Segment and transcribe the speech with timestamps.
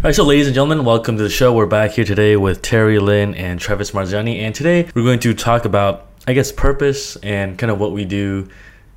[0.00, 1.52] All right, so ladies and gentlemen, welcome to the show.
[1.52, 5.34] We're back here today with Terry Lin and Travis Marziani, and today we're going to
[5.34, 8.48] talk about, I guess, purpose and kind of what we do,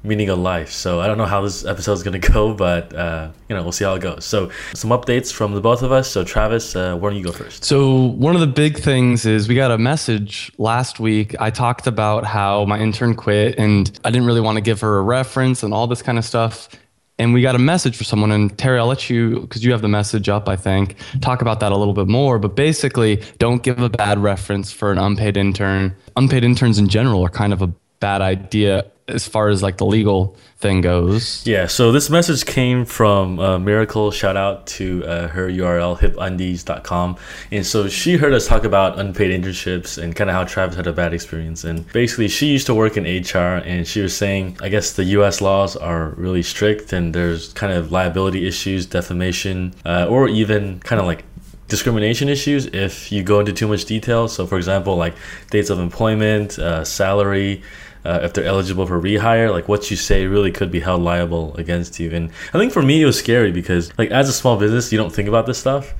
[0.02, 0.72] meaning of life.
[0.72, 3.64] So I don't know how this episode is going to go, but uh, you know,
[3.64, 4.24] we'll see how it goes.
[4.24, 6.10] So some updates from the both of us.
[6.10, 7.66] So Travis, uh, why don't you go first?
[7.66, 11.36] So one of the big things is we got a message last week.
[11.38, 15.00] I talked about how my intern quit, and I didn't really want to give her
[15.00, 16.70] a reference and all this kind of stuff
[17.20, 18.32] and we got a message for someone.
[18.32, 20.96] And terry i'll let you because you have the message up i think.
[21.22, 22.40] Talk about that a little bit more.
[22.40, 25.96] But basically don't give a bad reference for an unpaid intern.
[26.16, 27.68] Unpaid interns in general are kind of a
[28.00, 31.46] bad idea as far as like the legal thing goes.
[31.46, 34.12] Yeah, so this message came from uh, Miracle.
[34.12, 37.18] Shout out to uh, her URL, hipundies.com.
[37.52, 40.88] And so she heard us talk about unpaid internships and kind of how Travis had
[40.88, 41.66] a bad experience.
[41.66, 45.04] And basically, she used to work in HR and she was saying, I guess the
[45.06, 50.80] US laws are really strict and there's kind of liability issues, defamation, uh, or even
[50.80, 51.26] kind of like
[51.68, 54.28] discrimination issues if you go into too much detail.
[54.28, 55.16] So, for example, like
[55.50, 57.64] dates of employment, uh, salary,
[58.06, 61.56] uh, if they're eligible for rehire, like what you say really could be held liable
[61.56, 62.12] against you.
[62.12, 64.98] And I think for me, it was scary because, like, as a small business, you
[64.98, 65.94] don't think about this stuff.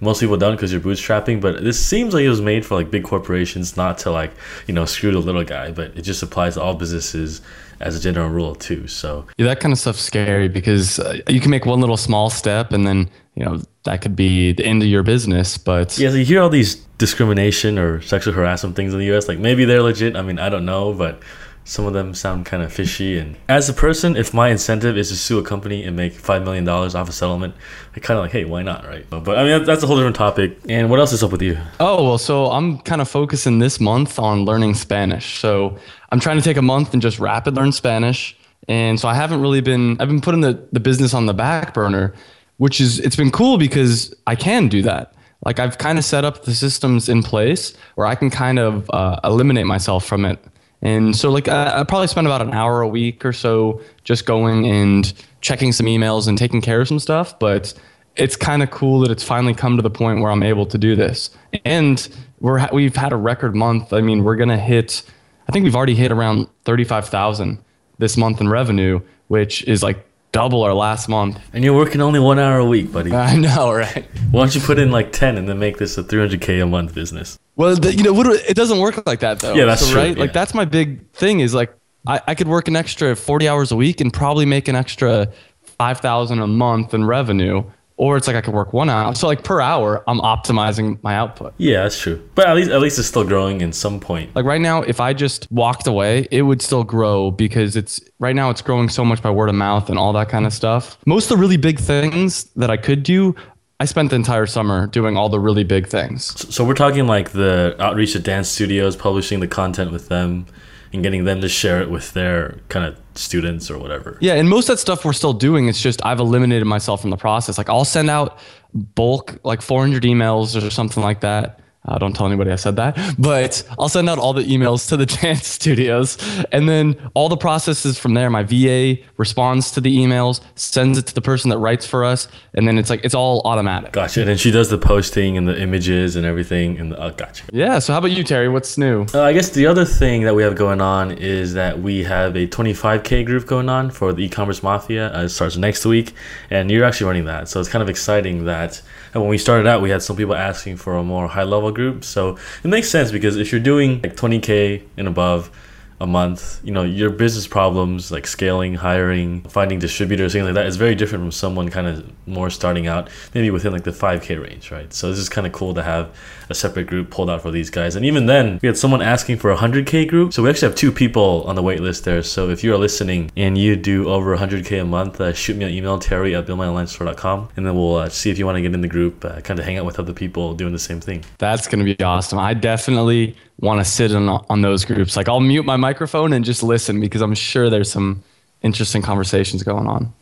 [0.00, 2.88] Most people don't because you're bootstrapping, but this seems like it was made for like
[2.88, 4.30] big corporations, not to like
[4.68, 5.72] you know screw the little guy.
[5.72, 7.40] But it just applies to all businesses
[7.80, 8.86] as a general rule too.
[8.86, 12.30] So yeah, that kind of stuff's scary because uh, you can make one little small
[12.30, 15.58] step and then you know that could be the end of your business.
[15.58, 19.26] But yeah, so you hear all these discrimination or sexual harassment things in the U.S.
[19.26, 20.16] Like maybe they're legit.
[20.16, 21.22] I mean, I don't know, but
[21.68, 23.18] some of them sound kind of fishy.
[23.18, 26.42] And as a person, if my incentive is to sue a company and make $5
[26.42, 27.54] million off a settlement,
[27.94, 29.04] I kind of like, hey, why not, right?
[29.10, 30.56] But I mean, that's a whole different topic.
[30.66, 31.58] And what else is up with you?
[31.78, 35.38] Oh, well, so I'm kind of focusing this month on learning Spanish.
[35.40, 35.76] So
[36.10, 38.34] I'm trying to take a month and just rapid learn Spanish.
[38.66, 41.74] And so I haven't really been, I've been putting the, the business on the back
[41.74, 42.14] burner,
[42.56, 45.12] which is, it's been cool because I can do that.
[45.44, 48.88] Like I've kind of set up the systems in place where I can kind of
[48.90, 50.42] uh, eliminate myself from it
[50.82, 54.26] and so, like, I, I probably spend about an hour a week or so just
[54.26, 57.38] going and checking some emails and taking care of some stuff.
[57.38, 57.74] But
[58.16, 60.78] it's kind of cool that it's finally come to the point where I'm able to
[60.78, 61.30] do this.
[61.64, 62.08] And
[62.40, 63.92] we're we've had a record month.
[63.92, 65.02] I mean, we're gonna hit.
[65.48, 67.58] I think we've already hit around thirty-five thousand
[67.98, 71.40] this month in revenue, which is like double our last month.
[71.52, 73.12] And you're working only one hour a week, buddy.
[73.14, 74.06] I know, right?
[74.30, 76.94] Why don't you put in like ten and then make this a 300k a month
[76.94, 77.38] business?
[77.58, 79.52] Well, the, you know, it doesn't work like that though.
[79.52, 80.00] Yeah, that's so, true.
[80.00, 80.16] Right?
[80.16, 80.22] Yeah.
[80.22, 81.74] Like that's my big thing is like
[82.06, 85.30] I, I could work an extra 40 hours a week and probably make an extra
[85.78, 87.64] 5,000 a month in revenue.
[87.96, 89.12] Or it's like I could work one hour.
[89.16, 91.52] So like per hour, I'm optimizing my output.
[91.58, 92.22] Yeah, that's true.
[92.36, 94.36] But at least at least it's still growing in some point.
[94.36, 98.36] Like right now, if I just walked away, it would still grow because it's right
[98.36, 100.96] now it's growing so much by word of mouth and all that kind of stuff.
[101.06, 103.34] Most of the really big things that I could do
[103.80, 106.52] I spent the entire summer doing all the really big things.
[106.52, 110.46] So we're talking like the outreach to dance studios, publishing the content with them,
[110.92, 114.18] and getting them to share it with their kind of students or whatever.
[114.20, 115.68] Yeah, and most of that stuff we're still doing.
[115.68, 117.56] It's just I've eliminated myself from the process.
[117.56, 118.40] Like I'll send out
[118.74, 122.98] bulk like 400 emails or something like that uh, don't tell anybody I said that,
[123.18, 126.18] but I'll send out all the emails to the dance studios,
[126.52, 128.28] and then all the processes from there.
[128.30, 132.28] My VA responds to the emails, sends it to the person that writes for us,
[132.54, 133.92] and then it's like it's all automatic.
[133.92, 134.28] Gotcha.
[134.28, 136.78] And she does the posting and the images and everything.
[136.78, 137.44] And the, oh, gotcha.
[137.52, 137.78] Yeah.
[137.78, 138.48] So how about you, Terry?
[138.48, 139.06] What's new?
[139.14, 142.36] Uh, I guess the other thing that we have going on is that we have
[142.36, 145.14] a 25k group going on for the e-commerce mafia.
[145.14, 146.12] Uh, it starts next week,
[146.50, 147.48] and you're actually running that.
[147.48, 148.82] So it's kind of exciting that
[149.14, 151.70] and when we started out, we had some people asking for a more high level
[151.70, 152.04] group.
[152.04, 155.50] So it makes sense because if you're doing like 20K and above,
[156.00, 160.66] a month, you know, your business problems like scaling, hiring, finding distributors, things like that
[160.66, 164.40] is very different from someone kind of more starting out, maybe within like the 5K
[164.40, 164.92] range, right?
[164.92, 166.14] So this is kind of cool to have
[166.50, 167.96] a separate group pulled out for these guys.
[167.96, 170.32] And even then, we had someone asking for a 100K group.
[170.32, 172.22] So we actually have two people on the wait list there.
[172.22, 175.72] So if you're listening and you do over 100K a month, uh, shoot me an
[175.72, 178.80] email, terry at buildmyonlinestore.com, and then we'll uh, see if you want to get in
[178.80, 181.24] the group, uh, kind of hang out with other people doing the same thing.
[181.38, 182.38] That's going to be awesome.
[182.38, 185.16] I definitely want to sit on, on those groups.
[185.16, 188.22] Like I'll mute my microphone and just listen because I'm sure there's some
[188.62, 190.12] interesting conversations going on.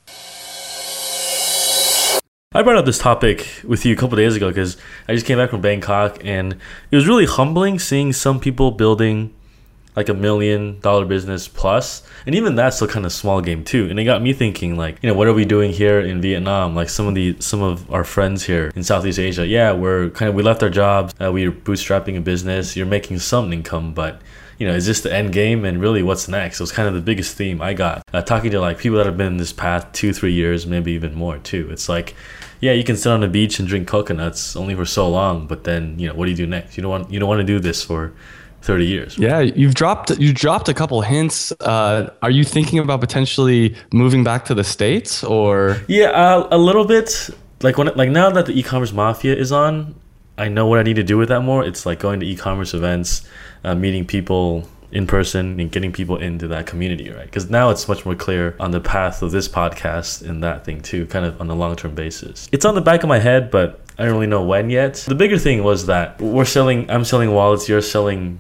[2.53, 4.79] I brought up this topic with you a couple days ago because
[5.09, 6.57] I just came back from Bangkok and
[6.91, 9.35] it was really humbling seeing some people building
[9.97, 13.89] like a million dollar business plus, and even that's still kind of small game too.
[13.89, 16.75] And it got me thinking, like, you know, what are we doing here in Vietnam?
[16.75, 20.29] Like some of the some of our friends here in Southeast Asia, yeah, we're kind
[20.29, 24.21] of we left our jobs, uh, we're bootstrapping a business, you're making some income, but
[24.59, 25.65] you know, is this the end game?
[25.65, 26.61] And really, what's next?
[26.61, 29.07] It was kind of the biggest theme I got uh, talking to like people that
[29.07, 31.69] have been in this path two, three years, maybe even more too.
[31.71, 32.15] It's like,
[32.61, 35.65] yeah, you can sit on the beach and drink coconuts only for so long, but
[35.65, 36.77] then you know, what do you do next?
[36.77, 38.13] You don't want you don't want to do this for
[38.63, 39.19] 30 years.
[39.19, 41.53] Yeah, you've dropped you dropped a couple hints.
[41.61, 45.81] Uh, are you thinking about potentially moving back to the states or?
[45.89, 47.31] Yeah, uh, a little bit.
[47.63, 49.95] Like when like now that the e-commerce mafia is on,
[50.37, 51.65] I know what I need to do with that more.
[51.65, 53.27] It's like going to e-commerce events,
[53.65, 57.25] uh, meeting people in person, and getting people into that community, right?
[57.25, 60.81] Because now it's much more clear on the path of this podcast and that thing
[60.81, 62.49] too, kind of on a long-term basis.
[62.53, 64.95] It's on the back of my head, but I don't really know when yet.
[65.09, 66.91] The bigger thing was that we're selling.
[66.91, 67.69] I'm selling wallets.
[67.69, 68.39] You're selling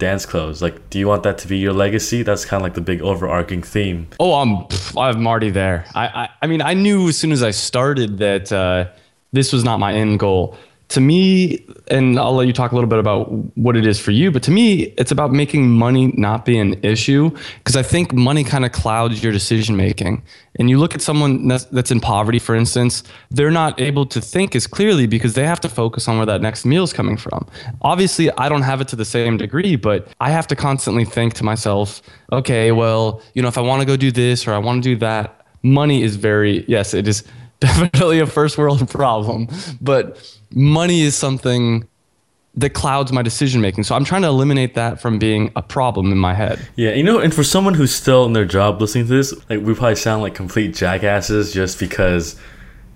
[0.00, 0.60] dance clothes.
[0.60, 2.24] Like, do you want that to be your legacy?
[2.24, 4.08] That's kind of like the big overarching theme.
[4.18, 4.66] Oh, I'm
[4.96, 5.84] I'm already there.
[5.94, 8.88] I I, I mean, I knew as soon as I started that uh,
[9.32, 10.56] this was not my end goal
[10.90, 14.10] to me, and I'll let you talk a little bit about what it is for
[14.10, 18.12] you, but to me, it's about making money not be an issue because I think
[18.12, 20.20] money kind of clouds your decision making.
[20.58, 24.56] And you look at someone that's, in poverty, for instance, they're not able to think
[24.56, 27.46] as clearly because they have to focus on where that next meal is coming from.
[27.82, 31.34] Obviously, I don't have it to the same degree, but I have to constantly think
[31.34, 32.02] to myself,
[32.32, 34.88] okay, well, you know, if I want to go do this or I want to
[34.88, 37.22] do that, money is very, yes, it is
[37.60, 39.46] definitely a first world problem,
[39.80, 41.86] but money is something
[42.54, 43.84] that clouds my decision making.
[43.84, 46.58] So I'm trying to eliminate that from being a problem in my head.
[46.76, 49.60] Yeah, you know, and for someone who's still in their job listening to this, like
[49.60, 52.38] we probably sound like complete jackasses just because,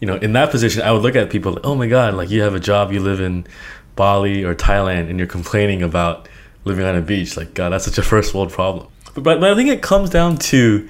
[0.00, 2.30] you know, in that position, I would look at people like, oh my God, like
[2.30, 3.46] you have a job, you live in
[3.94, 6.28] Bali or Thailand, and you're complaining about
[6.64, 7.36] living on a beach.
[7.36, 8.88] Like, God, that's such a first world problem.
[9.14, 10.88] But, but, I think it comes down to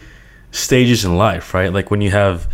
[0.52, 1.70] stages in life, right?
[1.70, 2.48] Like when you have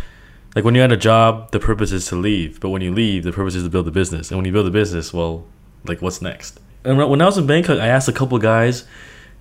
[0.55, 3.23] like when you're at a job, the purpose is to leave, but when you leave,
[3.23, 4.31] the purpose is to build a business.
[4.31, 5.45] And when you build a business, well,
[5.85, 6.59] like what's next?
[6.83, 8.85] And when I was in Bangkok, I asked a couple guys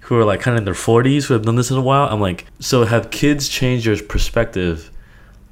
[0.00, 2.08] who are like kind of in their 40s who have done this in a while.
[2.08, 4.90] I'm like, so have kids changed your perspective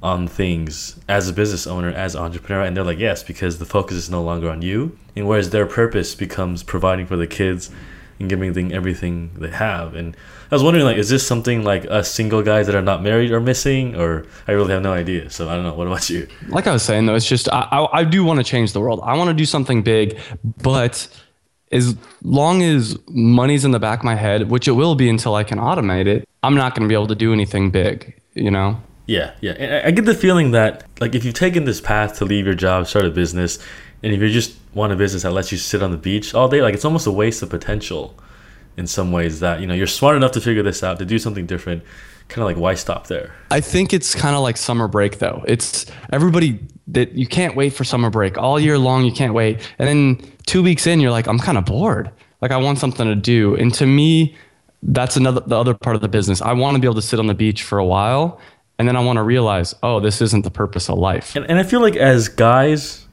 [0.01, 2.63] on things as a business owner, as an entrepreneur?
[2.63, 4.97] And they're like, yes, because the focus is no longer on you.
[5.15, 7.69] And whereas their purpose becomes providing for the kids
[8.19, 9.95] and giving them everything they have.
[9.95, 10.15] And
[10.51, 13.31] I was wondering, like, is this something like us single guys that are not married
[13.31, 15.29] are missing, or I really have no idea.
[15.29, 15.73] So I don't know.
[15.73, 16.27] What about you?
[16.47, 18.81] Like I was saying, though, it's just I, I, I do want to change the
[18.81, 18.99] world.
[19.03, 20.19] I want to do something big,
[20.61, 21.07] but
[21.71, 25.35] as long as money's in the back of my head, which it will be until
[25.35, 28.19] I can automate it, I'm not going to be able to do anything big.
[28.33, 28.81] You know.
[29.05, 29.53] Yeah, yeah.
[29.53, 32.55] And I get the feeling that like if you've taken this path to leave your
[32.55, 33.59] job, start a business,
[34.03, 36.47] and if you're just want a business that lets you sit on the beach all
[36.47, 38.15] day, like it's almost a waste of potential
[38.77, 41.19] in some ways that, you know, you're smart enough to figure this out, to do
[41.19, 41.83] something different.
[42.29, 43.33] Kind of like why stop there?
[43.49, 45.43] I think it's kind of like summer break though.
[45.47, 49.03] It's everybody that you can't wait for summer break all year long.
[49.03, 49.67] You can't wait.
[49.79, 52.11] And then two weeks in, you're like, I'm kind of bored.
[52.41, 53.55] Like I want something to do.
[53.55, 54.37] And to me,
[54.83, 56.41] that's another the other part of the business.
[56.41, 58.39] I want to be able to sit on the beach for a while
[58.79, 61.35] and then I want to realize, oh, this isn't the purpose of life.
[61.35, 63.05] And, and I feel like as guys,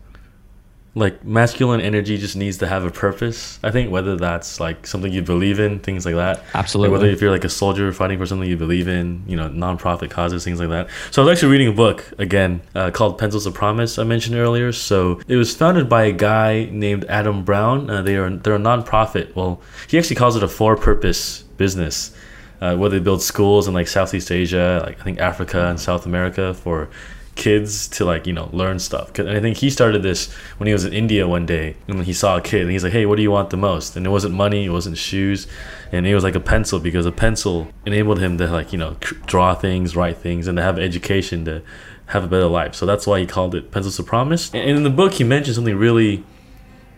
[0.96, 3.58] like masculine energy just needs to have a purpose.
[3.62, 6.42] I think whether that's like something you believe in, things like that.
[6.54, 6.88] Absolutely.
[6.88, 9.50] Like whether if you're like a soldier fighting for something you believe in, you know,
[9.50, 10.88] nonprofit causes, things like that.
[11.10, 14.36] So I was actually reading a book again uh, called Pencils of Promise I mentioned
[14.36, 14.72] earlier.
[14.72, 17.90] So it was founded by a guy named Adam Braun.
[17.90, 19.36] Uh, they are they're a nonprofit.
[19.36, 22.16] Well, he actually calls it a for-purpose business.
[22.58, 26.06] Uh, where they build schools in like Southeast Asia, like I think Africa and South
[26.06, 26.88] America for
[27.36, 29.12] kids to like you know learn stuff.
[29.12, 32.12] Cause I think he started this when he was in India one day, and he
[32.12, 34.10] saw a kid, and he's like, "Hey, what do you want the most?" And it
[34.10, 35.46] wasn't money, it wasn't shoes,
[35.92, 38.96] and it was like a pencil because a pencil enabled him to like you know
[39.26, 41.62] draw things, write things, and to have education to
[42.06, 42.74] have a better life.
[42.74, 44.52] So that's why he called it Pencils of Promise.
[44.54, 46.24] And in the book, he mentioned something really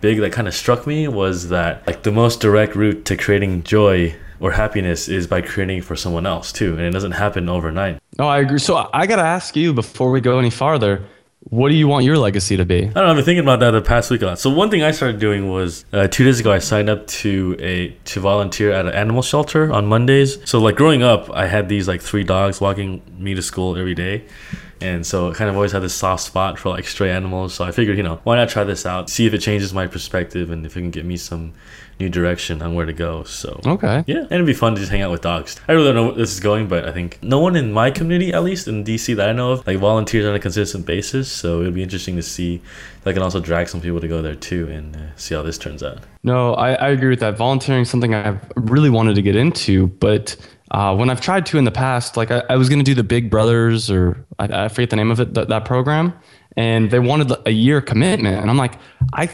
[0.01, 3.63] big that kind of struck me was that like the most direct route to creating
[3.65, 8.01] joy or happiness is by creating for someone else too and it doesn't happen overnight
[8.19, 11.03] no i agree so i gotta ask you before we go any farther
[11.51, 12.77] what do you want your legacy to be?
[12.77, 13.11] I don't know.
[13.11, 14.39] I've been thinking about that the past week a lot.
[14.39, 17.57] So one thing I started doing was uh, two days ago I signed up to
[17.59, 20.39] a to volunteer at an animal shelter on Mondays.
[20.49, 23.95] So like growing up, I had these like three dogs walking me to school every
[23.95, 24.25] day,
[24.81, 27.55] And so I kind of always had this soft spot for like stray animals.
[27.55, 29.87] So I figured, you know, why not try this out, see if it changes my
[29.87, 31.55] perspective and if it can get me some
[32.01, 33.25] new direction on where to go.
[33.25, 34.05] So Okay.
[34.07, 35.61] yeah, and it'd be fun to just hang out with dogs.
[35.69, 37.91] I really don't know where this is going, but I think no one in my
[37.91, 41.31] community, at least in DC that I know of, like volunteers on a consistent basis.
[41.31, 42.63] So it'd be interesting to see
[43.01, 45.43] if I can also drag some people to go there too and uh, see how
[45.43, 45.99] this turns out.
[46.23, 47.37] No, I, I agree with that.
[47.37, 50.37] Volunteering is something I've really wanted to get into, but
[50.71, 52.95] uh, when I've tried to in the past, like I, I was going to do
[52.95, 56.13] the Big Brothers or I, I forget the name of it, that, that program,
[56.57, 58.75] and they wanted a year commitment, and I'm like,
[59.13, 59.29] I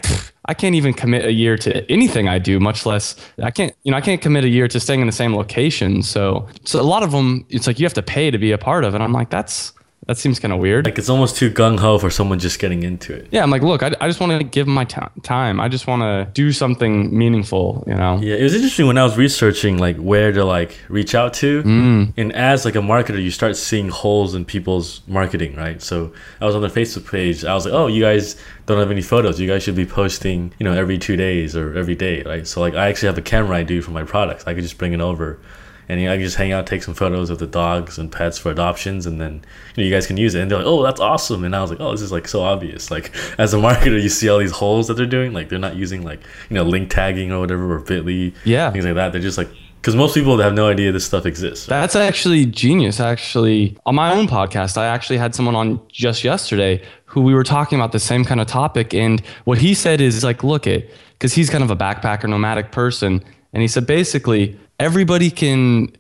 [0.47, 3.91] I can't even commit a year to anything I do, much less I can't you
[3.91, 6.03] know I can't commit a year to staying in the same location.
[6.03, 8.59] So so a lot of them, it's like you have to pay to be a
[8.59, 9.01] part of it.
[9.01, 9.73] I'm like that's
[10.07, 10.85] that seems kind of weird.
[10.85, 13.29] Like it's almost too gung ho for someone just getting into it.
[13.31, 15.61] Yeah, I'm like, look, I, I just want to give my t- time.
[15.61, 18.19] I just want to do something meaningful, you know?
[18.21, 21.63] Yeah, it was interesting when I was researching like where to like reach out to.
[21.63, 22.13] Mm.
[22.17, 25.81] And as like a marketer, you start seeing holes in people's marketing, right?
[25.81, 27.45] So I was on their Facebook page.
[27.45, 29.41] I was like, oh, you guys don't have any photos.
[29.41, 32.47] You guys should be posting, you know, every two days or every day, right?
[32.47, 34.47] So like I actually have a camera I do for my products.
[34.47, 35.41] I could just bring it over
[35.89, 38.11] and you know, I can just hang out, take some photos of the dogs and
[38.11, 39.43] pets for adoptions, and then
[39.77, 40.41] you know you guys can use it.
[40.43, 42.43] And they're like, "Oh, that's awesome!" And I was like, "Oh, this is like so
[42.43, 45.33] obvious." Like as a marketer, you see all these holes that they're doing.
[45.33, 48.71] Like they're not using like you know link tagging or whatever or Bitly, Yeah.
[48.71, 49.13] things like that.
[49.13, 49.49] They're just like
[49.81, 51.67] because most people have no idea this stuff exists.
[51.67, 53.01] That's actually genius.
[53.01, 57.45] Actually, on my own podcast, I actually had someone on just yesterday who we were
[57.45, 58.95] talking about the same kind of topic.
[58.95, 62.73] And what he said is like, look it, because he's kind of a backpacker, nomadic
[62.73, 63.23] person.
[63.55, 65.91] And he said basically, everybody can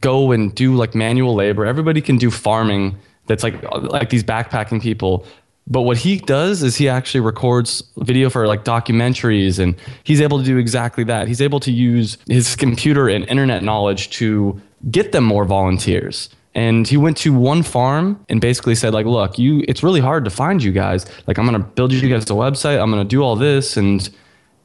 [0.00, 1.66] go and do like manual labor.
[1.66, 2.96] Everybody can do farming.
[3.26, 5.26] That's like like these backpacking people.
[5.66, 10.38] But what he does is he actually records video for like documentaries and he's able
[10.38, 11.28] to do exactly that.
[11.28, 16.28] He's able to use his computer and internet knowledge to get them more volunteers.
[16.54, 20.24] And he went to one farm and basically said like, "Look, you it's really hard
[20.24, 21.06] to find you guys.
[21.26, 22.80] Like I'm going to build you guys a website.
[22.80, 24.08] I'm going to do all this and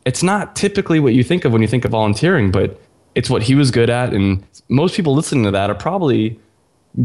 [0.08, 2.80] it's not typically what you think of when you think of volunteering, but
[3.14, 6.40] it's what he was good at and most people listening to that are probably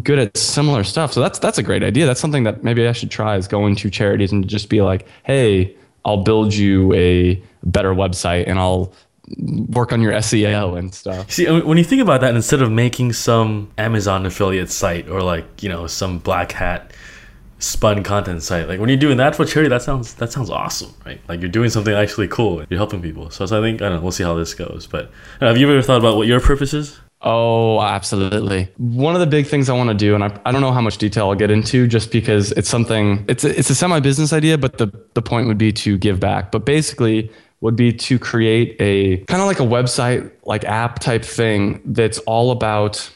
[0.04, 1.12] good at similar stuff.
[1.12, 2.06] So that's that's a great idea.
[2.06, 5.06] That's something that maybe I should try is going to charities and just be like,
[5.25, 8.92] "Hey, I'll build you a better website and I'll
[9.68, 13.14] work on your SEO and stuff." See, when you think about that, instead of making
[13.14, 16.92] some Amazon affiliate site or like you know some black hat
[17.62, 20.92] spun content site, like when you're doing that for charity, that sounds that sounds awesome,
[21.07, 21.21] right?
[21.28, 22.64] Like you're doing something actually cool.
[22.69, 23.31] You're helping people.
[23.31, 24.02] So, so I think I don't know.
[24.02, 24.87] We'll see how this goes.
[24.87, 26.99] But uh, have you ever thought about what your purpose is?
[27.25, 28.69] Oh, absolutely.
[28.78, 30.81] One of the big things I want to do, and I, I don't know how
[30.81, 34.33] much detail I'll get into just because it's something, it's a, it's a semi business
[34.33, 36.50] idea, but the, the point would be to give back.
[36.50, 41.25] But basically, would be to create a kind of like a website, like app type
[41.25, 43.09] thing that's all about,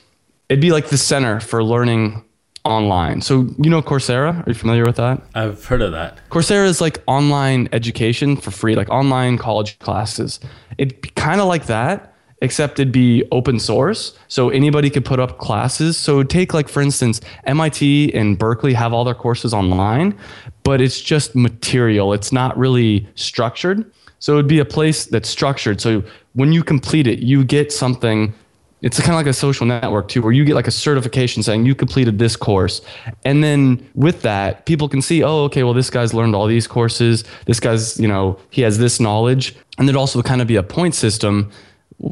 [0.49, 2.25] it'd be like the center for learning
[2.67, 3.21] online.
[3.21, 5.23] So, you know, Coursera, are you familiar with that?
[5.35, 6.19] I've heard of that.
[6.31, 10.41] Coursera is like online education for free, like online college classes.
[10.79, 14.19] It'd be kind of like that, except it'd be open source.
[14.29, 15.97] So anybody could put up classes.
[15.97, 20.19] So take like, for instance, MIT and Berkeley have all their courses online,
[20.63, 22.13] but it's just material.
[22.13, 23.91] It's not really structured.
[24.19, 25.81] So it'd be a place that's structured.
[25.81, 26.03] So
[26.35, 28.35] when you complete it, you get something
[28.83, 31.65] it's kind of like a social network too where you get like a certification saying
[31.65, 32.83] you completed this course.
[33.25, 36.67] And then with that people can see oh okay well this guy's learned all these
[36.67, 37.25] courses.
[37.47, 39.57] This guy's you know he has this knowledge.
[39.79, 41.51] And there'd also kind of be a point system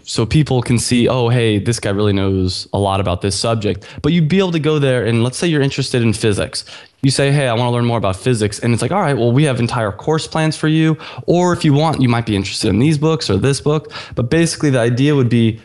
[0.03, 3.87] so people can see oh hey this guy really knows a lot about this subject.
[4.01, 6.65] But you'd be able to go there and let's say you're interested in physics.
[7.03, 8.59] You say hey i want to learn more about physics.
[8.59, 10.97] And it's like all right well we have entire course plans for you.
[11.27, 13.93] Or if you want you might be interested in these books or this book.
[14.15, 15.61] But basically the idea would be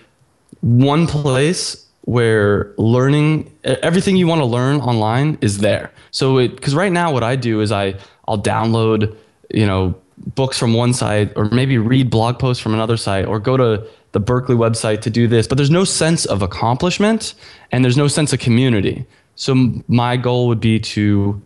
[0.61, 5.91] one place where learning everything you want to learn online is there.
[6.11, 7.95] So it because right now what I do is I
[8.27, 9.15] I'll download
[9.53, 9.95] you know
[10.35, 13.87] books from one site or maybe read blog posts from another site or go to
[14.11, 17.35] the Berkeley website to do this, but there's no sense of accomplishment
[17.71, 19.05] and there's no sense of community.
[19.35, 19.55] So
[19.87, 21.41] my goal would be to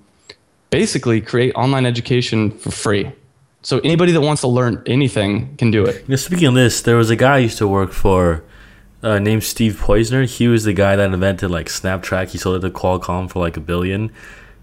[0.69, 3.11] basically create online education for free.
[3.61, 6.01] So anybody that wants to learn anything can do it.
[6.01, 8.43] You know, speaking of this, there was a guy I used to work for
[9.03, 10.25] uh, named Steve Poizner.
[10.25, 12.29] He was the guy that invented like Snaptrack.
[12.29, 14.11] He sold it to Qualcomm for like a billion,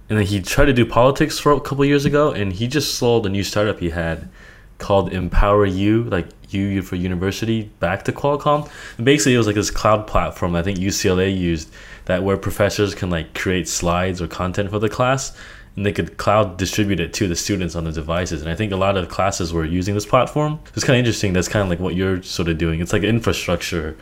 [0.09, 2.97] and then he tried to do politics for a couple years ago, and he just
[2.97, 4.29] sold a new startup he had
[4.79, 8.69] called Empower U, like U for university, back to Qualcomm.
[8.97, 11.71] And basically, it was like this cloud platform I think UCLA used
[12.07, 15.37] that where professors can like create slides or content for the class.
[15.77, 18.43] And they could cloud distribute it to the students on the devices.
[18.43, 20.59] And I think a lot of classes were using this platform.
[20.75, 21.33] It's kind of interesting.
[21.33, 22.81] That's kind of like what you're sort of doing.
[22.81, 23.97] It's like infrastructure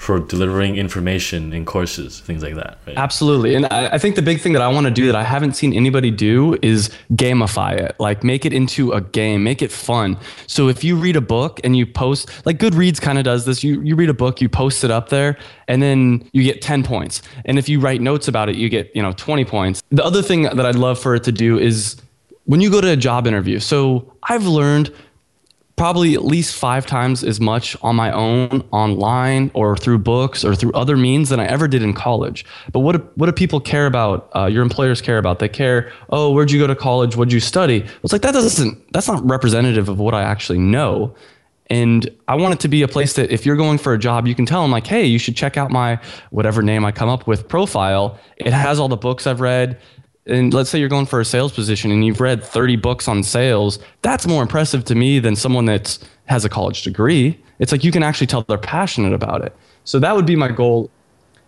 [0.00, 2.78] for delivering information in courses, things like that.
[2.86, 2.96] Right?
[2.96, 3.54] Absolutely.
[3.54, 5.56] And I, I think the big thing that I want to do that I haven't
[5.56, 7.96] seen anybody do is gamify it.
[8.00, 10.16] Like make it into a game, make it fun.
[10.46, 13.62] So if you read a book and you post, like Goodreads kind of does this,
[13.62, 15.36] you, you read a book, you post it up there,
[15.68, 17.20] and then you get 10 points.
[17.44, 19.82] And if you write notes about it, you get, you know, 20 points.
[19.90, 22.00] The other thing that I'd love for it to do is
[22.46, 23.58] when you go to a job interview.
[23.58, 24.94] So I've learned
[25.80, 30.54] probably at least five times as much on my own online or through books or
[30.54, 32.44] through other means than I ever did in college.
[32.70, 34.28] But what do, what do people care about?
[34.36, 35.38] Uh, your employers care about?
[35.38, 37.16] They care, oh, where'd you go to college?
[37.16, 37.86] What'd you study?
[38.02, 41.14] It's like that doesn't that's not representative of what I actually know.
[41.70, 44.26] And I want it to be a place that if you're going for a job,
[44.26, 47.08] you can tell them like, hey, you should check out my whatever name I come
[47.08, 48.18] up with profile.
[48.36, 49.80] It has all the books I've read
[50.26, 53.22] and let's say you're going for a sales position and you've read 30 books on
[53.22, 57.42] sales, that's more impressive to me than someone that has a college degree.
[57.58, 59.54] It's like you can actually tell they're passionate about it.
[59.84, 60.90] So that would be my goal,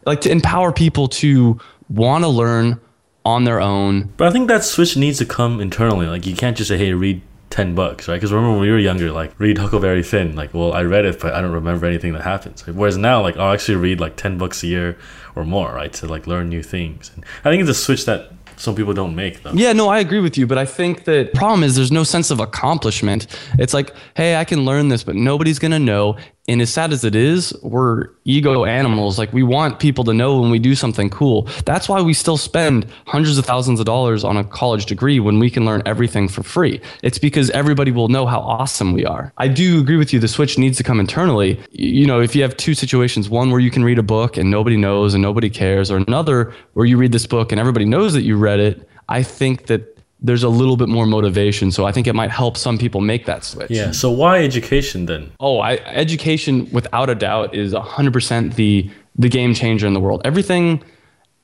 [0.06, 2.80] like to empower people to want to learn
[3.24, 4.12] on their own.
[4.16, 6.06] But I think that switch needs to come internally.
[6.06, 8.14] Like you can't just say, "Hey, read 10 books, right?
[8.14, 10.34] Because remember when we were younger, like read Huckleberry Finn.
[10.34, 12.66] Like, well, I read it, but I don't remember anything that happens.
[12.66, 14.98] Whereas now, like I'll actually read like 10 books a year
[15.36, 17.12] or more, right, to like learn new things.
[17.14, 19.59] And I think it's a switch that some people don't make them.
[19.59, 22.31] Yeah, no, I agree with you, but I think that problem is there's no sense
[22.31, 23.26] of accomplishment.
[23.59, 26.16] It's like, hey, I can learn this, but nobody's gonna know.
[26.49, 29.16] And as sad as it is, we're ego animals.
[29.16, 31.49] Like we want people to know when we do something cool.
[31.64, 35.38] That's why we still spend hundreds of thousands of dollars on a college degree when
[35.38, 36.80] we can learn everything for free.
[37.04, 39.32] It's because everybody will know how awesome we are.
[39.38, 40.18] I do agree with you.
[40.18, 41.61] The switch needs to come internally.
[41.70, 44.50] You know, if you have two situations, one where you can read a book and
[44.50, 48.14] nobody knows and nobody cares, or another where you read this book and everybody knows
[48.14, 49.91] that you read it, I think that
[50.22, 51.70] there's a little bit more motivation.
[51.72, 53.70] So I think it might help some people make that switch.
[53.70, 53.90] Yeah.
[53.90, 55.32] So why education then?
[55.40, 60.22] Oh, I, education without a doubt is 100% the the game changer in the world.
[60.24, 60.82] Everything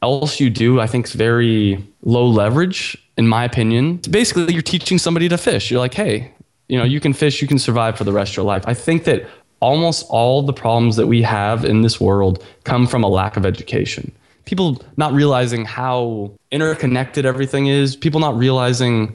[0.02, 3.96] else you do, I think, is very low leverage, in my opinion.
[4.10, 5.70] Basically, you're teaching somebody to fish.
[5.70, 6.32] You're like, hey,
[6.68, 8.62] you know, you can fish, you can survive for the rest of your life.
[8.66, 9.28] I think that
[9.60, 13.44] almost all the problems that we have in this world come from a lack of
[13.44, 14.12] education
[14.48, 19.14] people not realizing how interconnected everything is, people not realizing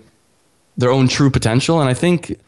[0.77, 1.81] their own true potential.
[1.81, 2.39] And I think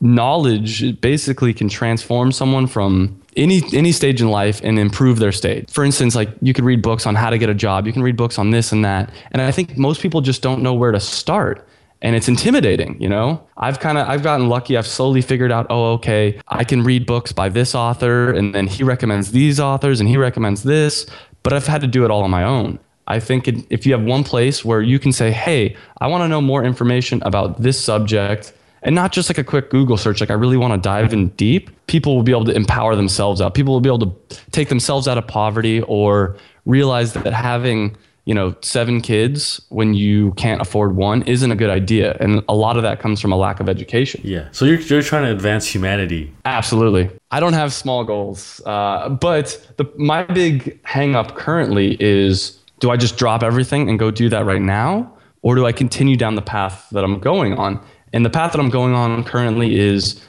[0.00, 5.70] knowledge basically can transform someone from any any stage in life and improve their state.
[5.70, 8.02] For instance, like you could read books on how to get a job, you can
[8.02, 9.12] read books on this and that.
[9.30, 11.64] And I think most people just don't know where to start.
[12.00, 13.44] And it's intimidating, you know?
[13.56, 14.76] I've kind of I've gotten lucky.
[14.76, 18.68] I've slowly figured out, oh, okay, I can read books by this author and then
[18.68, 21.06] he recommends these authors and he recommends this
[21.48, 22.78] but I've had to do it all on my own.
[23.06, 26.24] I think it, if you have one place where you can say, hey, I want
[26.24, 28.52] to know more information about this subject,
[28.82, 31.28] and not just like a quick Google search, like I really want to dive in
[31.28, 33.54] deep, people will be able to empower themselves out.
[33.54, 34.14] People will be able to
[34.50, 37.96] take themselves out of poverty or realize that having
[38.28, 42.14] you know, seven kids when you can't afford one isn't a good idea.
[42.20, 44.20] And a lot of that comes from a lack of education.
[44.22, 44.50] Yeah.
[44.52, 46.30] So you're, you're trying to advance humanity.
[46.44, 47.08] Absolutely.
[47.30, 48.60] I don't have small goals.
[48.66, 54.10] Uh, but the, my big hangup currently is do I just drop everything and go
[54.10, 55.10] do that right now?
[55.40, 57.82] Or do I continue down the path that I'm going on?
[58.12, 60.22] And the path that I'm going on currently is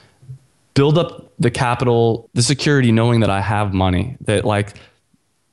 [0.73, 4.77] build up the capital, the security, knowing that I have money, that like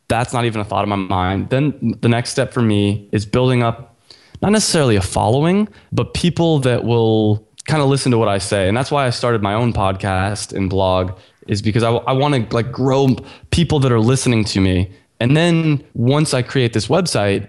[0.09, 1.51] that's not even a thought in my mind.
[1.51, 3.97] Then the next step for me is building up
[4.43, 8.69] not necessarily a following, but people that will kind of listen to what I say.
[8.69, 12.35] And that's why I started my own podcast and blog is because I, I want
[12.35, 13.17] to like grow
[13.51, 14.93] people that are listening to me.
[15.21, 17.49] And then once I create this website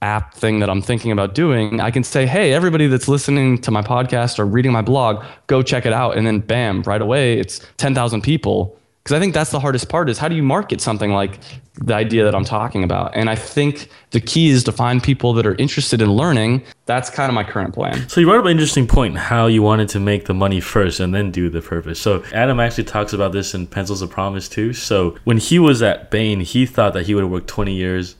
[0.00, 3.70] app thing that I'm thinking about doing, I can say, hey, everybody that's listening to
[3.70, 6.16] my podcast or reading my blog, go check it out.
[6.16, 8.77] And then bam, right away, it's 10,000 people
[9.08, 11.40] because I think that's the hardest part is how do you market something like
[11.76, 13.16] the idea that I'm talking about?
[13.16, 16.62] And I think the key is to find people that are interested in learning.
[16.84, 18.06] That's kind of my current plan.
[18.10, 21.00] So you brought up an interesting point, how you wanted to make the money first
[21.00, 21.98] and then do the purpose.
[21.98, 24.74] So Adam actually talks about this in Pencils of Promise too.
[24.74, 28.14] So when he was at Bain, he thought that he would worked 20 years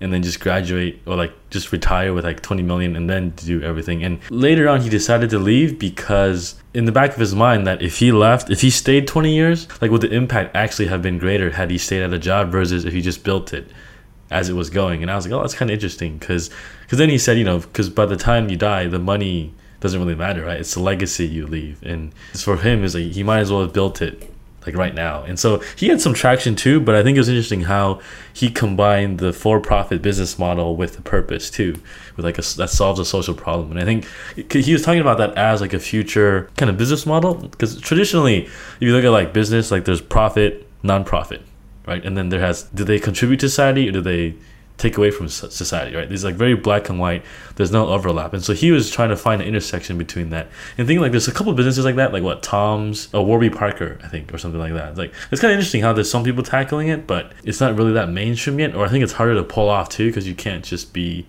[0.00, 3.62] and then just graduate or like just retire with like 20 million and then do
[3.62, 4.04] everything.
[4.04, 7.82] And later on, he decided to leave because in the back of his mind that
[7.82, 11.18] if he left, if he stayed 20 years, like would the impact actually have been
[11.18, 13.68] greater had he stayed at a job versus if he just built it
[14.30, 15.02] as it was going.
[15.02, 16.50] And I was like, oh, that's kind of interesting because
[16.82, 20.00] because then he said, you know, because by the time you die, the money doesn't
[20.00, 20.60] really matter, right?
[20.60, 21.82] It's the legacy you leave.
[21.82, 24.30] And for him, is like he might as well have built it
[24.68, 25.22] like right now.
[25.22, 28.00] And so he had some traction too, but I think it was interesting how
[28.34, 31.80] he combined the for-profit business model with the purpose too,
[32.16, 33.70] with like a, that solves a social problem.
[33.70, 34.06] And I think
[34.52, 38.44] he was talking about that as like a future kind of business model because traditionally,
[38.44, 41.40] if you look at like business, like there's profit, non-profit,
[41.86, 42.04] right?
[42.04, 44.34] And then there has do they contribute to society or do they
[44.78, 46.08] take away from society, right?
[46.08, 47.24] There's like very black and white.
[47.56, 50.48] There's no overlap, and so he was trying to find an intersection between that.
[50.78, 53.50] And thinking like there's a couple of businesses like that, like what Tom's, or Warby
[53.50, 54.90] Parker, I think, or something like that.
[54.90, 57.76] It's like it's kind of interesting how there's some people tackling it, but it's not
[57.76, 58.74] really that mainstream yet.
[58.74, 61.26] Or I think it's harder to pull off too because you can't just be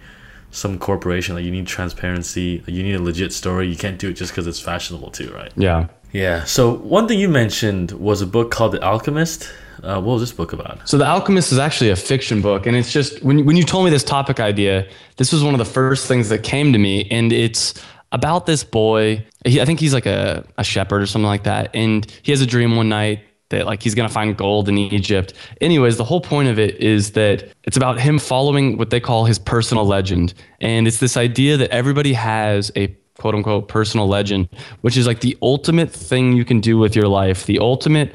[0.51, 1.35] some corporation.
[1.35, 2.63] Like you need transparency.
[2.67, 3.67] you need a legit story.
[3.67, 5.51] You can't do it just because it's fashionable too, right?
[5.55, 5.87] Yeah.
[6.11, 6.43] Yeah.
[6.43, 9.51] So one thing you mentioned was a book called The Alchemist.
[9.83, 10.87] Uh, what was this book about?
[10.87, 13.85] So The Alchemist is actually a fiction book, and it's just when when you told
[13.85, 14.87] me this topic idea,
[15.17, 17.73] this was one of the first things that came to me, and it's
[18.11, 19.25] about this boy.
[19.45, 22.41] He, I think he's like a, a shepherd or something like that, and he has
[22.41, 25.33] a dream one night that like he's gonna find gold in Egypt.
[25.61, 29.25] Anyways, the whole point of it is that it's about him following what they call
[29.25, 34.49] his personal legend, and it's this idea that everybody has a quote unquote personal legend,
[34.81, 38.13] which is like the ultimate thing you can do with your life, the ultimate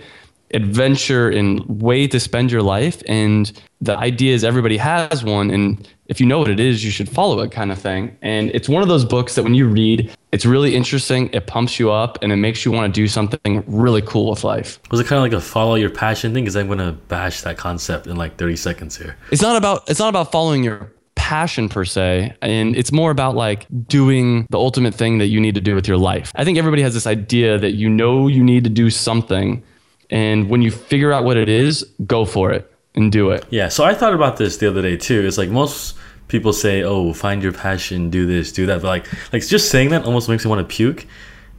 [0.54, 3.02] adventure and way to spend your life.
[3.06, 5.50] And the idea is everybody has one.
[5.50, 8.16] And if you know what it is, you should follow it kind of thing.
[8.22, 11.28] And it's one of those books that when you read, it's really interesting.
[11.32, 14.44] It pumps you up and it makes you want to do something really cool with
[14.44, 14.80] life.
[14.90, 16.44] Was it kind of like a follow your passion thing?
[16.44, 19.16] Because I'm going to bash that concept in like 30 seconds here.
[19.30, 23.34] It's not about, it's not about following your passion per se and it's more about
[23.34, 26.58] like doing the ultimate thing that you need to do with your life i think
[26.58, 29.62] everybody has this idea that you know you need to do something
[30.10, 33.44] and when you figure out what it is, go for it and do it.
[33.50, 33.68] Yeah.
[33.68, 35.26] So I thought about this the other day too.
[35.26, 35.96] It's like most
[36.28, 39.90] people say, "Oh, find your passion, do this, do that," but like, like just saying
[39.90, 41.06] that almost makes me want to puke.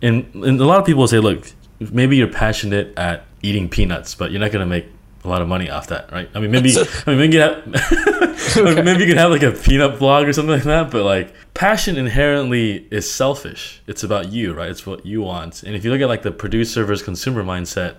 [0.02, 4.32] And and a lot of people say, "Look, maybe you're passionate at eating peanuts, but
[4.32, 4.88] you're not gonna make
[5.26, 6.30] a lot of money off that, right?
[6.34, 6.74] I mean, maybe
[7.06, 8.82] I mean maybe you have, okay.
[8.82, 10.92] maybe you could have like a peanut blog or something like that.
[10.92, 13.82] But like, passion inherently is selfish.
[13.88, 14.70] It's about you, right?
[14.70, 15.64] It's what you want.
[15.64, 17.98] And if you look at like the producer versus consumer mindset,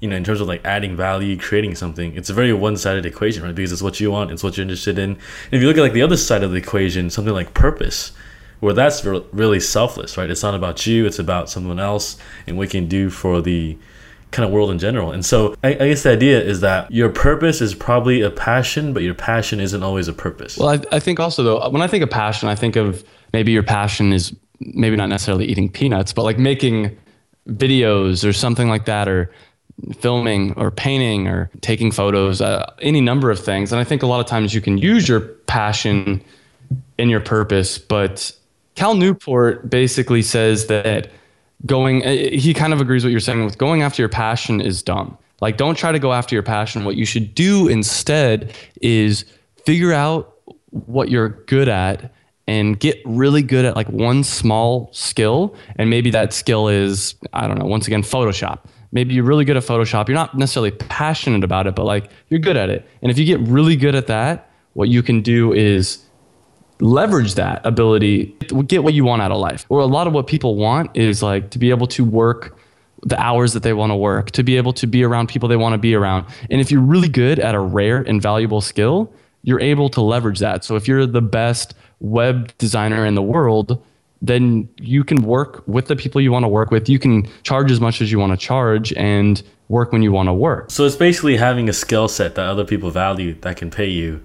[0.00, 3.42] you know, in terms of like adding value, creating something, it's a very one-sided equation,
[3.42, 3.54] right?
[3.54, 5.10] Because it's what you want, it's what you're interested in.
[5.10, 5.18] And
[5.52, 8.12] if you look at like the other side of the equation, something like purpose,
[8.60, 10.30] where that's really selfless, right?
[10.30, 13.76] It's not about you, it's about someone else and what you can do for the
[14.30, 15.12] kind of world in general.
[15.12, 18.92] And so I, I, guess the idea is that your purpose is probably a passion,
[18.92, 20.58] but your passion isn't always a purpose.
[20.58, 23.52] Well, I, I think also though, when I think of passion, I think of maybe
[23.52, 26.96] your passion is maybe not necessarily eating peanuts, but like making
[27.48, 29.30] videos or something like that, or
[30.00, 33.72] filming or painting or taking photos, uh, any number of things.
[33.72, 36.22] And I think a lot of times you can use your passion
[36.98, 37.78] in your purpose.
[37.78, 38.32] But
[38.74, 41.10] Cal Newport basically says that
[41.66, 44.60] going, uh, he kind of agrees with what you're saying with going after your passion
[44.60, 45.16] is dumb.
[45.40, 46.84] Like, don't try to go after your passion.
[46.84, 48.52] What you should do instead
[48.82, 49.24] is
[49.64, 50.34] figure out
[50.70, 52.12] what you're good at
[52.48, 55.54] and get really good at like one small skill.
[55.76, 58.60] And maybe that skill is, I don't know, once again, Photoshop
[58.92, 60.08] maybe you're really good at Photoshop.
[60.08, 62.86] You're not necessarily passionate about it, but like you're good at it.
[63.02, 66.04] And if you get really good at that, what you can do is
[66.80, 68.26] leverage that ability,
[68.66, 69.66] get what you want out of life.
[69.68, 72.56] Or a lot of what people want is like to be able to work
[73.02, 75.56] the hours that they want to work, to be able to be around people they
[75.56, 76.26] want to be around.
[76.50, 80.40] And if you're really good at a rare and valuable skill, you're able to leverage
[80.40, 80.64] that.
[80.64, 83.82] So if you're the best web designer in the world,
[84.20, 86.88] then you can work with the people you want to work with.
[86.88, 90.28] You can charge as much as you want to charge and work when you want
[90.28, 90.70] to work.
[90.70, 94.22] So it's basically having a skill set that other people value that can pay you.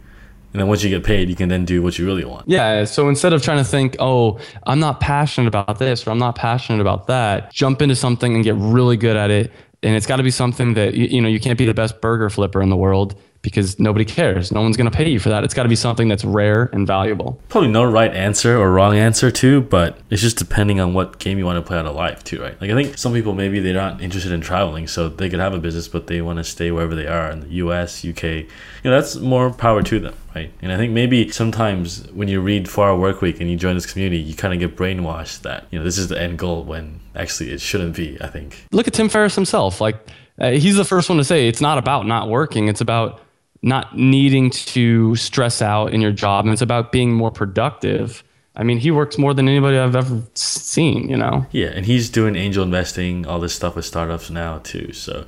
[0.54, 2.48] And then once you get paid, you can then do what you really want.
[2.48, 2.86] Yeah.
[2.86, 6.36] So instead of trying to think, oh, I'm not passionate about this or I'm not
[6.36, 9.52] passionate about that, jump into something and get really good at it.
[9.82, 12.30] And it's got to be something that, you, know, you can't be the best burger
[12.30, 14.52] flipper in the world because nobody cares.
[14.52, 15.44] No one's going to pay you for that.
[15.44, 17.40] It's got to be something that's rare and valuable.
[17.50, 21.38] Probably no right answer or wrong answer too, but it's just depending on what game
[21.38, 22.60] you want to play out of life too, right?
[22.60, 25.54] Like I think some people maybe they're not interested in traveling, so they could have
[25.54, 28.24] a business, but they want to stay wherever they are in the U.S., UK.
[28.24, 28.48] You
[28.86, 30.52] know, that's more power to them, right?
[30.62, 33.76] And I think maybe sometimes when you read Four Hour Work Week and you join
[33.76, 36.64] this community, you kind of get brainwashed that you know this is the end goal
[36.64, 38.18] when actually it shouldn't be.
[38.22, 38.66] I think.
[38.72, 39.82] Look at Tim Ferriss himself.
[39.82, 39.98] Like
[40.40, 43.20] uh, he's the first one to say it's not about not working; it's about
[43.64, 48.24] not needing to stress out in your job and it's about being more productive.
[48.56, 51.48] I mean, he works more than anybody I've ever seen, you know?
[51.52, 54.94] Yeah, and he's doing angel investing, all this stuff with startups now too.
[54.94, 55.26] So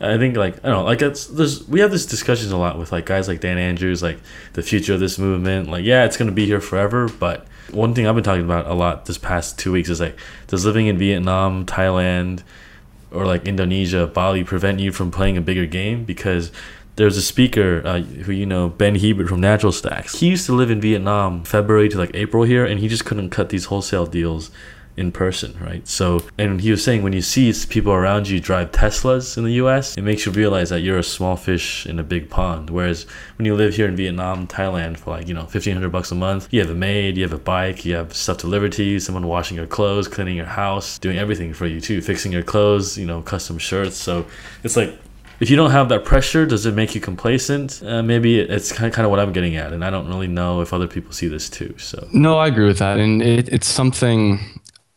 [0.00, 2.78] I think like I don't know, like it's there's we have this discussions a lot
[2.78, 4.20] with like guys like Dan Andrews, like
[4.52, 5.70] the future of this movement.
[5.70, 8.74] Like, yeah, it's gonna be here forever, but one thing I've been talking about a
[8.74, 12.42] lot this past two weeks is like does living in Vietnam, Thailand,
[13.10, 16.04] or like Indonesia, Bali prevent you from playing a bigger game?
[16.04, 16.52] Because
[16.98, 20.52] there's a speaker uh, who you know ben hebert from natural stacks he used to
[20.52, 24.04] live in vietnam february to like april here and he just couldn't cut these wholesale
[24.04, 24.50] deals
[24.98, 25.86] in person, right?
[25.86, 29.52] So, and he was saying when you see people around you drive Teslas in the
[29.64, 32.68] US, it makes you realize that you're a small fish in a big pond.
[32.68, 33.06] Whereas
[33.38, 36.48] when you live here in Vietnam, Thailand for like, you know, 1500 bucks a month,
[36.50, 39.28] you have a maid, you have a bike, you have stuff delivered to you, someone
[39.28, 43.06] washing your clothes, cleaning your house, doing everything for you too, fixing your clothes, you
[43.06, 43.96] know, custom shirts.
[43.96, 44.26] So
[44.64, 44.98] it's like
[45.40, 47.82] if you don't have that pressure, does it make you complacent?
[47.84, 50.26] Uh, maybe it's kind of, kind of what I'm getting at, and I don't really
[50.26, 51.74] know if other people see this too.
[51.78, 54.40] So no, I agree with that, and it, it's something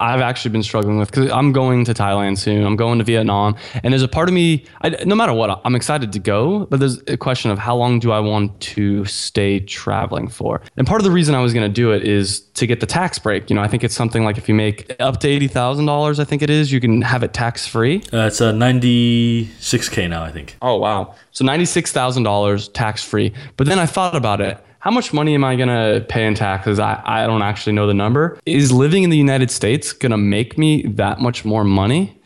[0.01, 2.65] I've actually been struggling with because I'm going to Thailand soon.
[2.65, 4.65] I'm going to Vietnam, and there's a part of me.
[4.81, 7.99] I, no matter what, I'm excited to go, but there's a question of how long
[7.99, 10.61] do I want to stay traveling for.
[10.75, 12.87] And part of the reason I was going to do it is to get the
[12.87, 13.49] tax break.
[13.49, 16.19] You know, I think it's something like if you make up to eighty thousand dollars,
[16.19, 18.01] I think it is, you can have it tax free.
[18.11, 20.57] Uh, it's a ninety six k now, I think.
[20.63, 21.13] Oh wow!
[21.31, 23.33] So ninety six thousand dollars tax free.
[23.55, 26.33] But then I thought about it how much money am I going to pay in
[26.33, 26.79] taxes?
[26.79, 28.39] I, I don't actually know the number.
[28.47, 32.19] Is living in the United States going to make me that much more money?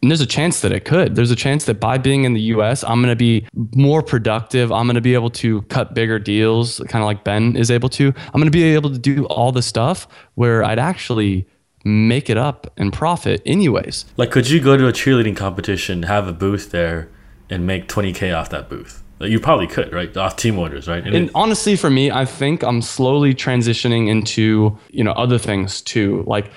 [0.00, 1.16] And there's a chance that it could.
[1.16, 4.70] There's a chance that by being in the US, I'm going to be more productive.
[4.70, 7.88] I'm going to be able to cut bigger deals, kind of like Ben is able
[7.90, 8.14] to.
[8.26, 10.06] I'm going to be able to do all the stuff
[10.36, 11.48] where I'd actually
[11.84, 14.04] make it up and profit anyways.
[14.16, 17.08] Like, could you go to a cheerleading competition, have a booth there,
[17.50, 19.02] and make 20K off that booth?
[19.20, 20.16] You probably could, right?
[20.16, 21.04] Off team orders, right?
[21.04, 25.38] And, and it, honestly, for me, I think I'm slowly transitioning into you know other
[25.38, 26.24] things too.
[26.26, 26.50] Like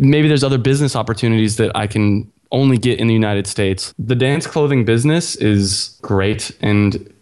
[0.00, 3.92] maybe there's other business opportunities that I can only get in the United States.
[3.98, 7.12] The dance clothing business is great and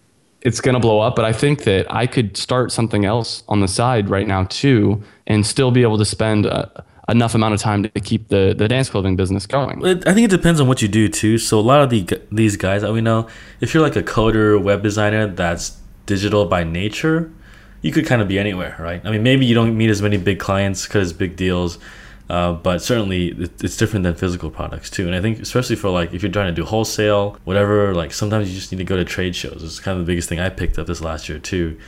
[0.43, 3.61] it's going to blow up, but I think that I could start something else on
[3.61, 6.47] the side right now too and still be able to spend.
[7.09, 9.85] Enough amount of time to keep the, the dance clothing business going.
[9.85, 11.39] I think it depends on what you do too.
[11.39, 13.29] So a lot of the these guys that we know,
[13.61, 17.31] if you're like a coder, web designer that's digital by nature,
[17.81, 19.05] you could kind of be anywhere, right?
[19.05, 21.79] I mean, maybe you don't meet as many big clients because big deals,
[22.31, 23.29] uh, but certainly
[23.61, 25.07] it's different than physical products too.
[25.07, 28.49] And I think especially for like if you're trying to do wholesale, whatever, like sometimes
[28.49, 29.63] you just need to go to trade shows.
[29.65, 31.79] It's kind of the biggest thing I picked up this last year too.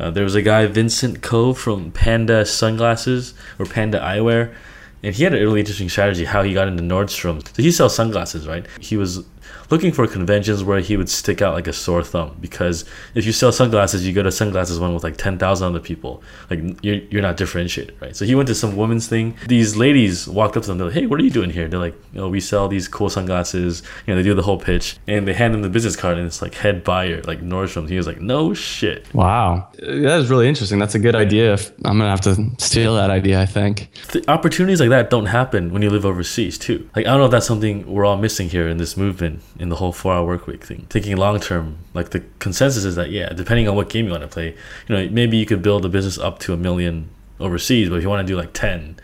[0.00, 4.54] Uh, there was a guy, Vincent Cove from Panda Sunglasses or Panda Eyewear,
[5.02, 7.46] and he had a really interesting strategy how he got into Nordstrom.
[7.54, 8.66] So he sells sunglasses, right?
[8.80, 9.24] He was
[9.70, 13.32] looking for conventions where he would stick out like a sore thumb because if you
[13.32, 16.22] sell sunglasses you go to sunglasses one with like 10,000 other people.
[16.50, 18.14] Like you're, you're not differentiated right?
[18.14, 19.36] So he went to some women's thing.
[19.46, 21.68] These ladies walked up to him they're like hey what are you doing here?
[21.68, 23.82] They're like oh we sell these cool sunglasses.
[24.06, 26.26] You know they do the whole pitch and they hand him the business card and
[26.26, 27.88] it's like head buyer like Nordstrom.
[27.88, 29.12] He was like no shit.
[29.14, 29.68] Wow.
[29.78, 30.78] That is really interesting.
[30.78, 31.58] That's a good idea.
[31.84, 33.88] I'm gonna have to steal that idea I think.
[34.12, 36.88] The opportunities like that don't happen when you live overseas too.
[36.96, 39.68] Like I don't know if that's something we're all missing here in this movement in
[39.68, 40.86] the whole four hour work week thing.
[40.88, 44.22] Thinking long term, like the consensus is that yeah, depending on what game you want
[44.22, 44.56] to play,
[44.88, 48.02] you know, maybe you could build a business up to a million overseas, but if
[48.02, 48.96] you want to do like ten,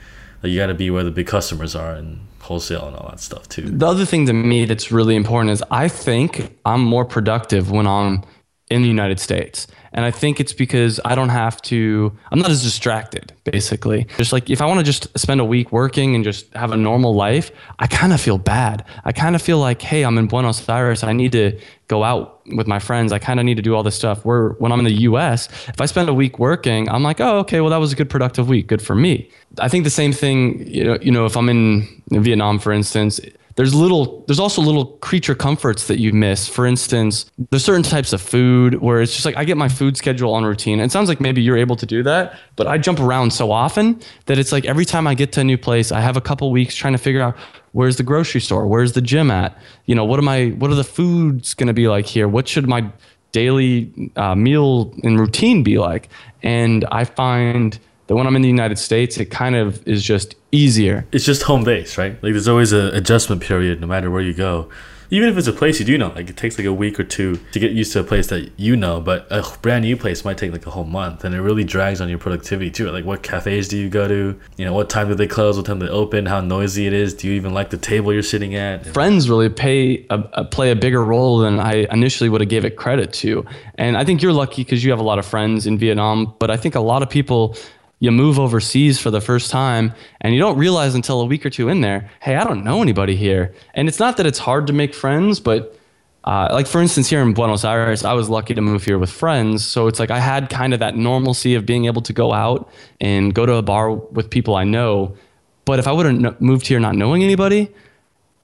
[0.43, 3.21] like you got to be where the big customers are and wholesale and all that
[3.21, 3.63] stuff too.
[3.63, 7.87] The other thing to me that's really important is I think I'm more productive when
[7.87, 8.25] I'm
[8.71, 9.67] in the United States.
[9.97, 14.07] And I think it's because I don't have to, I'm not as distracted, basically.
[14.19, 16.77] Just like if I want to just spend a week working and just have a
[16.77, 18.85] normal life, I kind of feel bad.
[19.07, 21.03] I kind of feel like, hey, I'm in Buenos Aires.
[21.03, 23.11] I need to go out with my friends.
[23.11, 24.23] I kind of need to do all this stuff.
[24.23, 27.39] Where when I'm in the US, if I spend a week working, I'm like, oh,
[27.39, 28.67] okay, well, that was a good productive week.
[28.67, 29.31] Good for me.
[29.59, 33.19] I think the same thing, you know, you know if I'm in Vietnam, for instance,
[33.57, 36.47] there's little there's also little creature comforts that you miss.
[36.47, 39.97] For instance there's certain types of food where it's just like i get my food
[39.97, 40.79] schedule on routine.
[40.79, 44.01] It sounds like maybe you're able to do that but i jump around so often
[44.27, 46.51] that it's like every time i get to a new place i have a couple
[46.51, 47.37] weeks trying to figure out
[47.73, 49.59] where's the grocery store where's the gym at?
[49.87, 52.29] You know what am i what are the foods going to be like here?
[52.29, 52.91] What should my
[53.33, 56.09] daily uh, meal and routine be like?
[56.43, 60.35] And i find that when I'm in the United States, it kind of is just
[60.53, 61.07] easier.
[61.13, 62.13] It's just home base, right?
[62.23, 64.71] Like there's always an adjustment period no matter where you go.
[65.09, 67.05] Even if it's a place you do know, like it takes like a week or
[67.05, 70.25] two to get used to a place that you know, but a brand new place
[70.25, 72.91] might take like a whole month and it really drags on your productivity too.
[72.91, 74.41] Like what cafes do you go to?
[74.57, 75.57] You know, what time do they close?
[75.57, 76.27] What time do they open?
[76.27, 77.15] How noisy it is?
[77.15, 78.85] Do you even like the table you're sitting at?
[78.87, 82.65] Friends really pay a, a play a bigger role than I initially would have gave
[82.65, 83.47] it credit to.
[83.77, 86.51] And I think you're lucky because you have a lot of friends in Vietnam, but
[86.51, 87.57] I think a lot of people
[87.99, 91.51] you move overseas for the first time and you don't realize until a week or
[91.51, 93.55] two in there, hey, I don't know anybody here.
[93.75, 95.79] And it's not that it's hard to make friends, but
[96.25, 99.11] uh, like for instance, here in Buenos Aires, I was lucky to move here with
[99.11, 99.65] friends.
[99.65, 102.69] So it's like I had kind of that normalcy of being able to go out
[103.01, 105.17] and go to a bar with people I know.
[105.65, 107.73] But if I would have moved here not knowing anybody,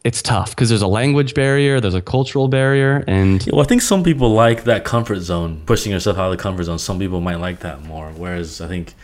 [0.05, 3.83] it's tough because there's a language barrier, there's a cultural barrier, and well, I think
[3.83, 6.79] some people like that comfort zone, pushing yourself out of the comfort zone.
[6.79, 8.95] Some people might like that more, whereas I think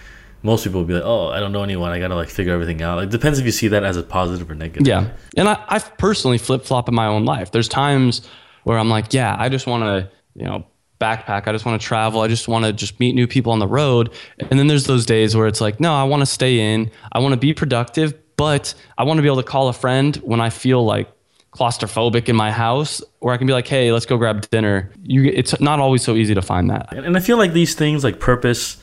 [0.43, 1.91] most people will be like, "Oh, I don't know anyone.
[1.91, 4.51] I gotta like figure everything out." Like, depends if you see that as a positive
[4.51, 4.87] or negative.
[4.87, 7.51] Yeah, and I, I've personally flip flop in my own life.
[7.51, 8.29] There's times
[8.69, 10.67] where I'm like, yeah, I just want to, you know,
[11.01, 11.49] backpack.
[11.49, 12.21] I just want to travel.
[12.21, 14.13] I just want to just meet new people on the road.
[14.39, 16.91] And then there's those days where it's like, no, I want to stay in.
[17.13, 20.17] I want to be productive, but I want to be able to call a friend
[20.17, 21.11] when I feel like
[21.53, 25.25] claustrophobic in my house or I can be like, "Hey, let's go grab dinner." You
[25.25, 26.93] it's not always so easy to find that.
[26.93, 28.77] And I feel like these things like purpose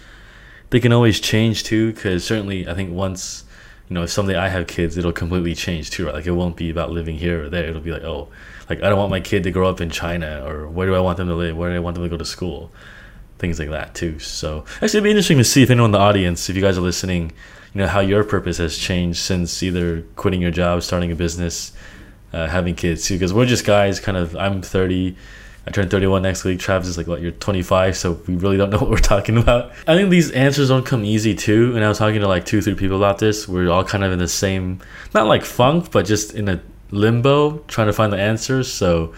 [0.70, 3.46] they can always change too cuz certainly I think once
[3.90, 6.16] you know, if someday I have kids, it'll completely change too, right?
[6.16, 7.66] Like it won't be about living here or there.
[7.66, 8.30] It'll be like, oh,
[8.68, 11.00] like I don't want my kid to grow up in China or where do I
[11.00, 11.56] want them to live?
[11.56, 12.72] Where do I want them to go to school?
[13.38, 14.18] Things like that too.
[14.20, 16.78] So actually, it'd be interesting to see if anyone in the audience, if you guys
[16.78, 17.32] are listening,
[17.74, 21.74] you know how your purpose has changed since either quitting your job, starting a business,
[22.34, 23.16] uh, having kids too.
[23.16, 24.36] Because we're just guys, kind of.
[24.36, 25.16] I'm 30.
[25.68, 26.60] I turn 31 next week.
[26.60, 29.72] Travis is like, what, you're 25, so we really don't know what we're talking about.
[29.88, 31.76] I think these answers don't come easy too.
[31.76, 33.48] And I was talking to like two, three people about this.
[33.48, 34.80] We're all kind of in the same,
[35.14, 38.72] not like funk, but just in a limbo trying to find the answers.
[38.72, 39.14] So,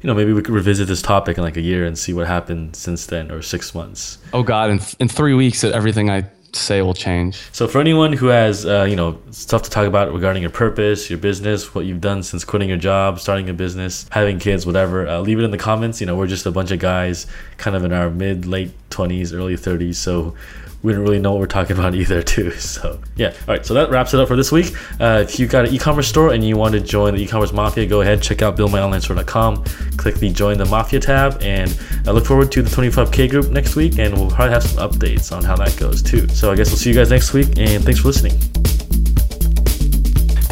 [0.00, 2.26] you know, maybe we could revisit this topic in like a year and see what
[2.26, 4.18] happened since then or six months.
[4.32, 4.70] Oh, God.
[4.70, 7.36] In, in three weeks, everything I say will change.
[7.52, 11.10] So for anyone who has uh, you know stuff to talk about regarding your purpose,
[11.10, 15.08] your business, what you've done since quitting your job, starting a business, having kids, whatever,
[15.08, 16.00] uh, leave it in the comments.
[16.00, 19.32] You know, we're just a bunch of guys, kind of in our mid late twenties,
[19.32, 20.34] early thirties, so
[20.82, 23.28] we don't really know what we're talking about either too so yeah.
[23.28, 24.74] All right so that wraps it up for this week.
[25.00, 27.86] Uh, if you've got an e-commerce store and you want to join the e-commerce mafia
[27.86, 29.64] go ahead check out buildmyonlinestore.com
[29.96, 33.76] click the join the mafia tab and i look forward to the 25k group next
[33.76, 36.28] week and we'll probably have some updates on how that goes too.
[36.28, 38.38] So i guess we'll see you guys next week and thanks for listening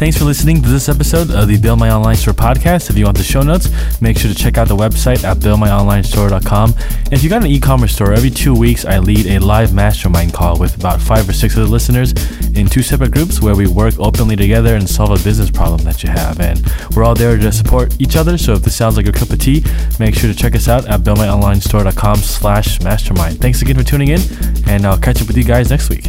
[0.01, 2.89] Thanks for listening to this episode of the Build My Online Store podcast.
[2.89, 3.69] If you want the show notes,
[4.01, 6.73] make sure to check out the website at buildmyonlinestore.com.
[6.73, 10.33] And if you got an e-commerce store, every two weeks I lead a live mastermind
[10.33, 12.13] call with about five or six of the listeners
[12.57, 16.01] in two separate groups where we work openly together and solve a business problem that
[16.01, 16.39] you have.
[16.39, 18.39] And we're all there to support each other.
[18.39, 19.63] So if this sounds like your cup of tea,
[19.99, 23.39] make sure to check us out at buildmyonlinestore.com slash mastermind.
[23.39, 24.21] Thanks again for tuning in,
[24.67, 26.07] and I'll catch up with you guys next week.